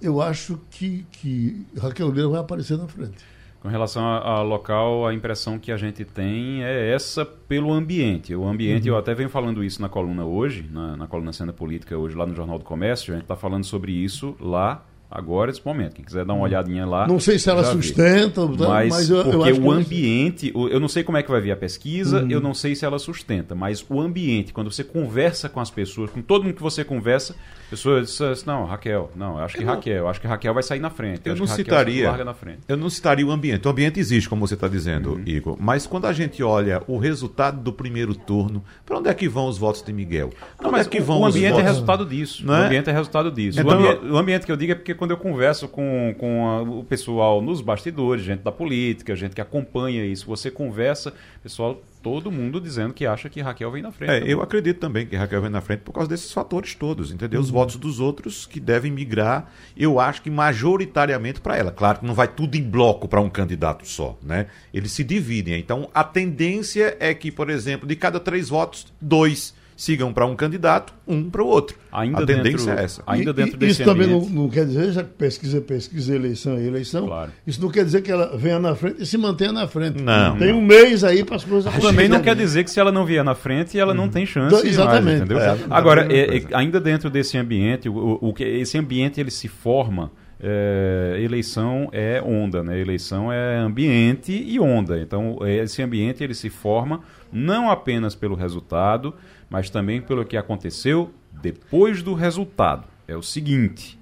[0.00, 3.24] eu acho que que Raquel Lira vai aparecer na frente
[3.66, 8.32] com relação ao local, a impressão que a gente tem é essa pelo ambiente.
[8.32, 8.94] O ambiente, uhum.
[8.94, 12.24] eu até venho falando isso na coluna hoje, na, na coluna Cena Política hoje, lá
[12.24, 15.94] no Jornal do Comércio, a gente está falando sobre isso lá agora nesse momento.
[15.94, 17.06] Quem quiser dar uma olhadinha lá.
[17.06, 21.02] Não sei se ela sustenta, mas, mas eu, porque eu o ambiente, eu não sei
[21.02, 22.30] como é que vai vir a pesquisa, uhum.
[22.30, 26.10] eu não sei se ela sustenta, mas o ambiente, quando você conversa com as pessoas,
[26.10, 27.34] com todo mundo que você conversa,
[27.66, 30.10] a pessoa diz assim, não, Raquel, não, acho que eu Raquel, não...
[30.10, 31.22] acho que Raquel vai sair na frente.
[31.24, 32.60] Eu, eu não citaria, larga na frente.
[32.68, 33.66] Eu não citaria o ambiente.
[33.66, 35.22] O ambiente existe, como você está dizendo, uhum.
[35.26, 35.56] Igor.
[35.58, 39.48] Mas quando a gente olha o resultado do primeiro turno, para onde é que vão
[39.48, 40.30] os votos de Miguel?
[40.60, 41.64] Não, mas é que vão o ambiente é votos...
[41.64, 42.46] é resultado disso.
[42.46, 42.60] Não é?
[42.60, 43.60] O ambiente é resultado disso.
[43.60, 46.48] Então, o, ambiente, o ambiente que eu digo é porque quando eu converso com, com
[46.48, 51.80] a, o pessoal nos bastidores, gente da política, gente que acompanha isso, você conversa, pessoal,
[52.02, 54.10] todo mundo dizendo que acha que Raquel vem na frente.
[54.12, 57.40] É, eu acredito também que Raquel vem na frente por causa desses fatores todos, entendeu?
[57.40, 57.54] Os uhum.
[57.54, 61.70] votos dos outros que devem migrar, eu acho que majoritariamente para ela.
[61.70, 64.46] Claro que não vai tudo em bloco para um candidato só, né?
[64.72, 65.58] Eles se dividem.
[65.58, 70.34] Então, a tendência é que, por exemplo, de cada três votos, dois sigam para um
[70.34, 71.76] candidato, um para o outro.
[71.92, 73.02] Ainda a tendência dentro, é essa.
[73.06, 74.08] Ainda dentro desse Isso ambiente...
[74.08, 77.30] também não, não, quer dizer, já que pesquisa, pesquisa, eleição é eleição, claro.
[77.46, 80.02] isso não quer dizer que ela venha na frente e se mantenha na frente.
[80.02, 80.38] Não.
[80.38, 83.04] Tem um mês aí para as coisas Também não quer dizer que se ela não
[83.04, 83.96] vier na frente, ela hum.
[83.96, 84.56] não tem chance.
[84.56, 85.32] Então, exatamente.
[85.32, 89.46] Mais, é, Agora, é, é, ainda dentro desse ambiente, o, o, esse ambiente ele se
[89.46, 90.10] forma.
[90.38, 92.78] É, eleição é onda, né?
[92.78, 94.98] Eleição é ambiente e onda.
[95.00, 97.00] Então, esse ambiente ele se forma
[97.32, 99.14] não apenas pelo resultado,
[99.50, 102.86] mas também pelo que aconteceu depois do resultado.
[103.06, 103.98] É o seguinte: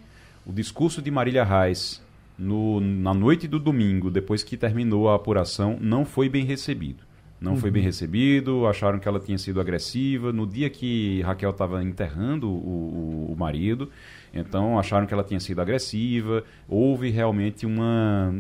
[0.46, 2.02] o discurso de Marília Reis
[2.38, 7.04] no, na noite do domingo, depois que terminou a apuração, não foi bem recebido.
[7.40, 7.58] Não uhum.
[7.58, 10.32] foi bem recebido, acharam que ela tinha sido agressiva.
[10.32, 13.90] No dia que Raquel estava enterrando o, o, o marido,
[14.32, 18.34] então acharam que ela tinha sido agressiva, houve realmente uma,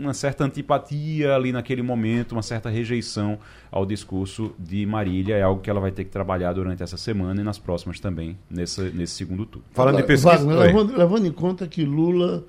[0.00, 3.38] uma certa antipatia ali naquele momento, uma certa rejeição
[3.70, 5.36] ao discurso de Marília.
[5.36, 8.38] É algo que ela vai ter que trabalhar durante essa semana e nas próximas também,
[8.48, 9.66] nesse, nesse segundo turno.
[9.72, 10.36] Falando de pesquisa.
[10.36, 12.44] Wagner, levando, levando em conta que Lula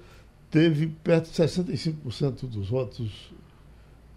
[0.52, 3.32] teve perto de 65% dos votos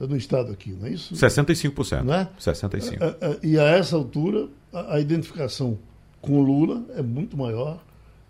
[0.06, 1.14] no estado aqui, não é isso?
[1.14, 2.02] 65%.
[2.02, 2.28] Não é?
[2.38, 2.98] 65%.
[3.00, 5.78] É, é, e a essa altura, a, a identificação
[6.20, 7.82] com Lula é muito maior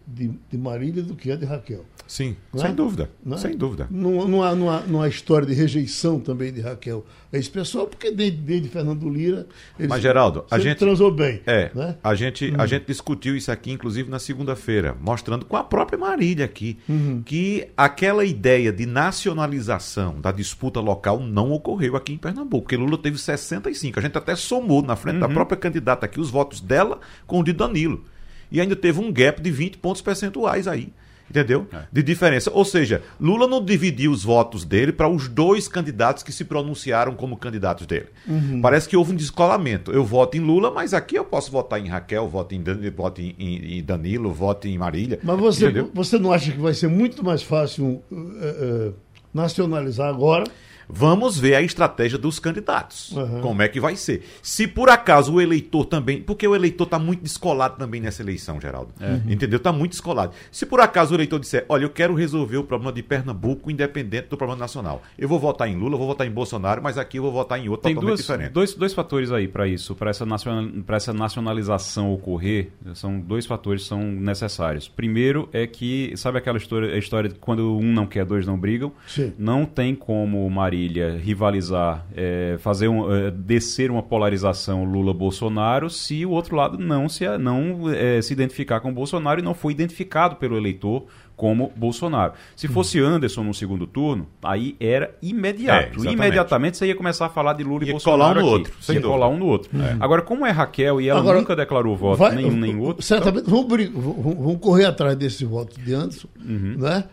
[0.06, 1.84] de, de Marília do que a de Raquel.
[2.06, 2.74] Sim, não sem é?
[2.74, 3.10] dúvida.
[3.24, 3.40] Não é?
[3.40, 3.86] Sem dúvida.
[3.90, 7.48] Não, não, há, não, há, não há história de rejeição também de Raquel a esse
[7.48, 9.46] pessoal, porque desde, desde Fernando Lira.
[9.88, 10.78] Mas, Geraldo, a gente.
[10.78, 11.40] transou bem.
[11.46, 11.70] É.
[11.74, 11.96] Né?
[12.02, 12.60] A, gente, uhum.
[12.60, 17.22] a gente discutiu isso aqui, inclusive, na segunda-feira, mostrando com a própria Marília aqui, uhum.
[17.24, 22.98] que aquela ideia de nacionalização da disputa local não ocorreu aqui em Pernambuco, porque Lula
[22.98, 23.98] teve 65.
[23.98, 25.20] A gente até somou na frente uhum.
[25.20, 28.04] da própria candidata aqui os votos dela com o de Danilo
[28.52, 30.92] e ainda teve um gap de 20 pontos percentuais aí.
[31.30, 31.66] Entendeu?
[31.72, 31.84] É.
[31.90, 32.50] De diferença.
[32.52, 37.14] Ou seja, Lula não dividiu os votos dele para os dois candidatos que se pronunciaram
[37.14, 38.08] como candidatos dele.
[38.28, 38.60] Uhum.
[38.60, 39.90] Parece que houve um descolamento.
[39.90, 42.62] Eu voto em Lula, mas aqui eu posso votar em Raquel, voto em,
[42.94, 45.20] voto em, em Danilo, voto em Marília.
[45.22, 48.94] Mas você, você não acha que vai ser muito mais fácil uh, uh,
[49.32, 50.44] nacionalizar agora?
[50.88, 53.12] Vamos ver a estratégia dos candidatos.
[53.12, 53.40] Uhum.
[53.40, 54.24] Como é que vai ser.
[54.42, 56.22] Se por acaso o eleitor também.
[56.22, 58.92] Porque o eleitor está muito descolado também nessa eleição, Geraldo.
[59.00, 59.32] Uhum.
[59.32, 59.56] Entendeu?
[59.56, 60.32] Está muito descolado.
[60.50, 64.28] Se por acaso o eleitor disser, olha, eu quero resolver o problema de Pernambuco independente
[64.28, 65.02] do problema nacional.
[65.18, 67.68] Eu vou votar em Lula, vou votar em Bolsonaro, mas aqui eu vou votar em
[67.68, 68.52] outro Tem totalmente duas, diferente.
[68.52, 72.68] Dois, dois fatores aí para isso, para essa, nacional, essa nacionalização ocorrer.
[72.94, 74.88] São dois fatores que são necessários.
[74.88, 78.58] Primeiro é que, sabe aquela história, a história de quando um não quer, dois não
[78.58, 78.92] brigam?
[79.06, 79.32] Sim.
[79.38, 86.30] Não tem como Marília rivalizar, é, fazer um, é, descer uma polarização Lula-Bolsonaro se o
[86.30, 90.56] outro lado não se, não, é, se identificar com Bolsonaro e não foi identificado pelo
[90.56, 91.04] eleitor
[91.36, 92.32] como Bolsonaro.
[92.56, 96.06] Se fosse Anderson no segundo turno, aí era imediato.
[96.06, 98.40] É, Imediatamente você ia começar a falar de Lula e, e Bolsonaro.
[98.40, 98.72] Colar um no outro.
[98.80, 99.70] Sem ia colar um no outro.
[99.78, 99.96] É.
[100.00, 103.02] Agora, como é Raquel e ela Agora, nunca declarou voto vai, nenhum nem outro.
[103.02, 103.66] Certamente então...
[103.66, 106.76] vamos, vamos, correr atrás desse voto de Anderson, uhum.
[106.78, 107.04] né?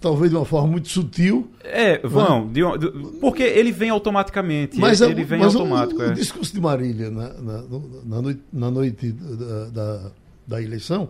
[0.00, 1.50] Talvez de uma forma muito sutil.
[1.64, 2.52] É, vão, né?
[2.52, 4.78] de, de, porque ele vem automaticamente.
[4.78, 6.00] Mas, ele, ele vem mas automático.
[6.00, 6.08] O, é.
[6.08, 7.64] o, discurso de Marília na, na,
[8.04, 10.10] na noite, na noite da, da,
[10.46, 11.08] da eleição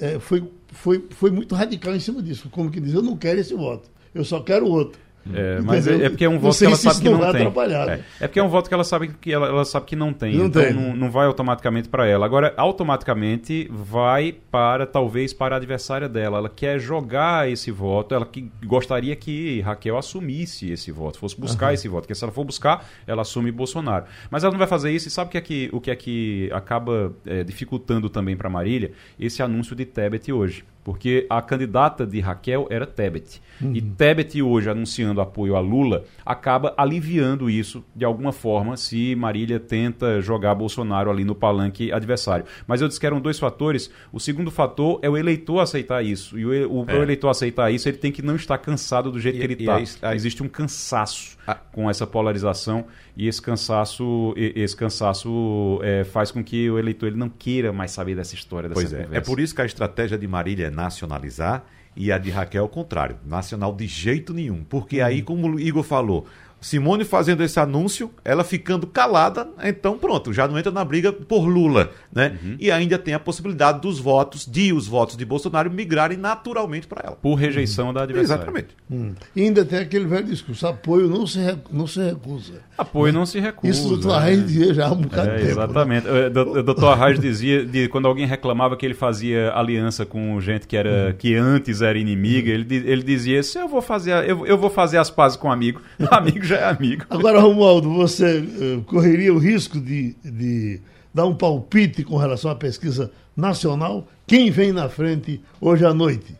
[0.00, 2.48] é, foi, foi, foi muito radical em cima disso.
[2.50, 5.00] Como que diz, eu não quero esse voto, eu só quero outro.
[5.32, 7.46] É, mas é, é, porque é um voto que ela sabe que não, não tem.
[7.46, 10.12] É, é, porque é um voto que ela sabe que ela, ela sabe que não
[10.12, 10.36] tem.
[10.36, 10.72] Não então tem.
[10.72, 12.26] Não, não vai automaticamente para ela.
[12.26, 16.38] Agora, automaticamente vai para talvez para a adversária dela.
[16.38, 18.14] Ela quer jogar esse voto.
[18.14, 21.74] Ela que gostaria que Raquel assumisse esse voto, fosse buscar uhum.
[21.74, 22.02] esse voto.
[22.02, 24.06] Porque se ela for buscar, ela assume Bolsonaro.
[24.30, 25.08] Mas ela não vai fazer isso.
[25.08, 28.50] E sabe o que é que, o que, é que acaba é, dificultando também para
[28.50, 28.92] Marília?
[29.18, 33.40] Esse anúncio de Tebet hoje porque a candidata de Raquel era Tebet.
[33.60, 33.74] Uhum.
[33.74, 39.60] E Tebet hoje anunciando apoio a Lula acaba aliviando isso de alguma forma se Marília
[39.60, 42.44] tenta jogar Bolsonaro ali no palanque adversário.
[42.66, 43.90] Mas eu disse que eram dois fatores.
[44.12, 46.38] O segundo fator é o eleitor aceitar isso.
[46.38, 46.96] E o, o, é.
[46.96, 50.14] eleitor aceitar isso, ele tem que não estar cansado do jeito e, que ele está.
[50.14, 51.36] Existe um cansaço.
[51.72, 57.16] Com essa polarização e esse cansaço, esse cansaço é, faz com que o eleitor ele
[57.16, 59.04] não queira mais saber dessa história, dessa pois é.
[59.04, 59.16] Conversa.
[59.16, 61.64] É por isso que a estratégia de Marília é nacionalizar
[61.96, 64.64] e a de Raquel é o contrário, nacional de jeito nenhum.
[64.64, 65.24] Porque aí, uhum.
[65.24, 66.26] como o Igor falou,
[66.62, 71.44] Simone fazendo esse anúncio, ela ficando calada, então pronto, já não entra na briga por
[71.44, 72.38] Lula, né?
[72.42, 72.56] Uhum.
[72.58, 77.02] E ainda tem a possibilidade dos votos, de os votos de Bolsonaro migrarem naturalmente para
[77.04, 77.16] ela.
[77.16, 77.92] Por rejeição uhum.
[77.92, 78.42] da adversária.
[78.42, 78.68] Exatamente.
[78.88, 79.12] Hum.
[79.34, 82.54] E ainda tem aquele velho discurso, apoio não se, não se recusa.
[82.78, 83.72] Apoio não se recusa.
[83.72, 84.42] Isso o doutor Arraes é.
[84.42, 85.56] dizia já há um bocado é, de tempo.
[85.58, 85.64] Né?
[85.64, 86.06] Exatamente.
[86.06, 86.26] Né?
[86.28, 90.76] O doutor Arraes dizia, de, quando alguém reclamava que ele fazia aliança com gente que,
[90.76, 91.12] era, uhum.
[91.14, 94.98] que antes era inimiga, ele, ele dizia, se eu vou fazer, eu, eu vou fazer
[94.98, 97.04] as pazes com amigo, amigo já é amigo.
[97.08, 100.80] Agora, Romualdo, você uh, correria o risco de, de
[101.12, 104.06] dar um palpite com relação à pesquisa nacional?
[104.26, 106.36] Quem vem na frente hoje à noite?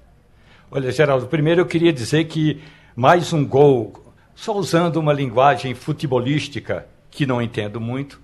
[0.70, 2.60] Olha, Geraldo, primeiro eu queria dizer que
[2.94, 3.92] mais um gol,
[4.34, 8.20] só usando uma linguagem futebolística que não entendo muito,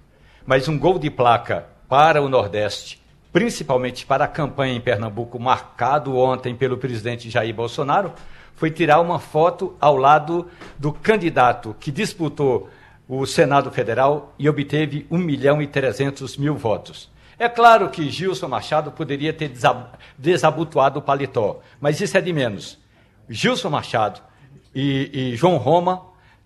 [0.47, 3.01] mas um gol de placa para o Nordeste,
[3.33, 8.13] principalmente para a campanha em Pernambuco, marcado ontem pelo presidente Jair Bolsonaro,
[8.59, 12.69] foi tirar uma foto ao lado do candidato que disputou
[13.09, 17.09] o Senado Federal e obteve 1 milhão e 300 mil votos.
[17.39, 19.53] É claro que Gilson Machado poderia ter
[20.19, 22.79] desabotoado o paletó, mas isso é de menos.
[23.31, 24.21] Gilson Machado
[24.75, 26.03] e, e João Roma,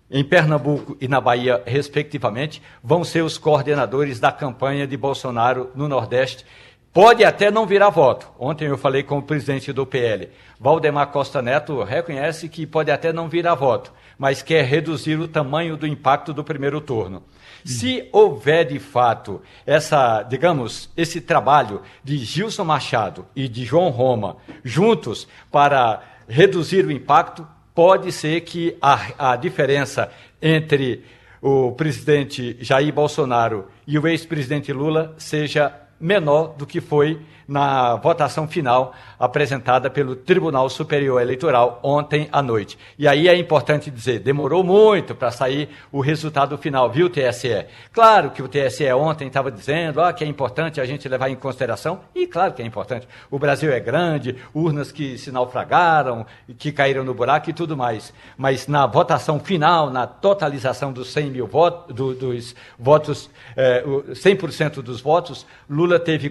[0.09, 5.87] em Pernambuco e na Bahia, respectivamente, vão ser os coordenadores da campanha de Bolsonaro no
[5.87, 6.45] Nordeste
[6.93, 8.29] Pode até não virar voto.
[8.39, 10.29] Ontem eu falei com o presidente do PL.
[10.59, 15.75] Valdemar Costa Neto reconhece que pode até não virar voto, mas quer reduzir o tamanho
[15.75, 17.23] do impacto do primeiro turno.
[17.65, 24.37] Se houver de fato essa, digamos, esse trabalho de Gilson Machado e de João Roma
[24.63, 31.03] juntos para reduzir o impacto, pode ser que a, a diferença entre
[31.41, 38.47] o presidente Jair Bolsonaro e o ex-presidente Lula seja menor do que foi na votação
[38.47, 42.77] final apresentada pelo Tribunal Superior Eleitoral ontem à noite.
[42.97, 47.65] E aí é importante dizer, demorou muito para sair o resultado final, viu, TSE?
[47.91, 51.35] Claro que o TSE ontem estava dizendo ah, que é importante a gente levar em
[51.35, 53.07] consideração, e claro que é importante.
[53.29, 56.25] O Brasil é grande, urnas que se naufragaram,
[56.57, 58.13] que caíram no buraco e tudo mais.
[58.37, 64.81] Mas na votação final, na totalização dos 100 mil votos, do, dos votos, eh, 100%
[64.81, 66.29] dos votos, Lula teve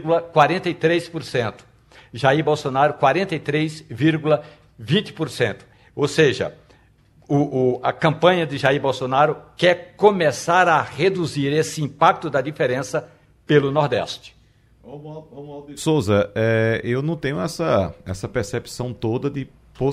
[0.00, 1.54] 48,43%.
[2.12, 5.58] Jair Bolsonaro 43,20%.
[5.94, 6.56] Ou seja,
[7.28, 13.08] o, o, a campanha de Jair Bolsonaro quer começar a reduzir esse impacto da diferença
[13.46, 14.34] pelo Nordeste.
[15.76, 19.48] Souza, é, eu não tenho essa, essa percepção toda de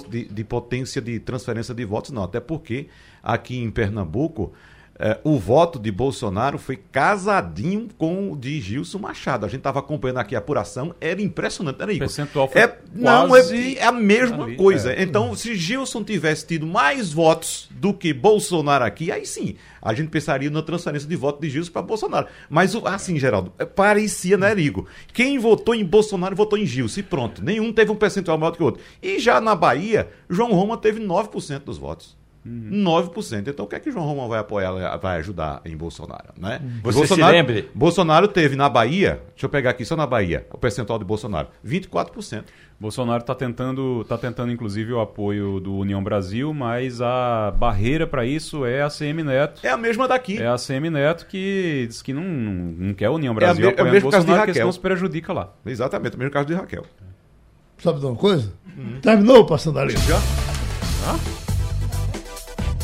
[0.09, 2.23] de, de potência de transferência de votos, não.
[2.23, 2.87] Até porque
[3.23, 4.53] aqui em Pernambuco
[4.99, 9.45] é, o voto de Bolsonaro foi casadinho com o de Gilson Machado.
[9.45, 11.81] A gente estava acompanhando aqui a apuração, era impressionante.
[11.81, 14.91] Era, o percentual foi é, não, é, é, a mesma ali, coisa.
[14.93, 15.03] É.
[15.03, 20.09] Então, se Gilson tivesse tido mais votos do que Bolsonaro aqui, aí sim, a gente
[20.09, 22.27] pensaria na transferência de voto de Gilson para Bolsonaro.
[22.49, 24.87] Mas, assim, Geraldo, é, parecia, né, Erigo?
[25.13, 27.43] Quem votou em Bolsonaro votou em Gilson e pronto.
[27.43, 28.81] Nenhum teve um percentual maior do que o outro.
[29.01, 32.17] E já na Bahia, João Roma teve 9% dos votos.
[32.47, 32.83] Uhum.
[32.83, 33.47] 9%.
[33.47, 36.29] Então o que é que João Romão vai apoiar, vai ajudar em Bolsonaro?
[36.39, 36.61] Né?
[36.63, 36.79] Uhum.
[36.83, 37.69] Você Bolsonaro, se lembre?
[37.75, 41.49] Bolsonaro teve na Bahia, deixa eu pegar aqui só na Bahia, o percentual de Bolsonaro,
[41.65, 42.43] 24%.
[42.79, 48.23] Bolsonaro está tentando, tá tentando, inclusive, o apoio do União Brasil, mas a barreira para
[48.23, 49.65] isso é a CM Neto.
[49.65, 50.39] É a mesma daqui.
[50.39, 53.69] É a CM Neto que diz que não, não, não quer a União Brasil é,
[53.69, 54.71] a, apoiando é o mesmo Bolsonaro, caso de Raquel.
[54.71, 55.53] se prejudica lá.
[55.65, 56.85] Exatamente, o mesmo caso de Raquel.
[57.79, 58.53] Sabe de uma coisa?
[58.77, 58.99] Uhum.
[59.01, 59.97] Terminou passando ali.
[59.97, 60.17] Já?
[61.07, 61.46] Ah?